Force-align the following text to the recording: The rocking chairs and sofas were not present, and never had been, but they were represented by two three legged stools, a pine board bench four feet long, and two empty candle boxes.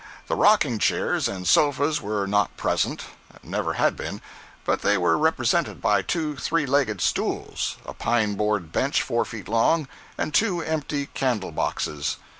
The 0.25 0.35
rocking 0.35 0.79
chairs 0.79 1.27
and 1.27 1.47
sofas 1.47 2.01
were 2.01 2.25
not 2.25 2.57
present, 2.57 3.03
and 3.29 3.51
never 3.51 3.73
had 3.73 3.95
been, 3.95 4.19
but 4.65 4.81
they 4.81 4.97
were 4.97 5.15
represented 5.15 5.79
by 5.79 6.01
two 6.01 6.35
three 6.37 6.65
legged 6.65 7.01
stools, 7.01 7.77
a 7.85 7.93
pine 7.93 8.33
board 8.33 8.71
bench 8.71 9.03
four 9.03 9.25
feet 9.25 9.47
long, 9.47 9.87
and 10.17 10.33
two 10.33 10.59
empty 10.59 11.05
candle 11.13 11.51
boxes. 11.51 12.17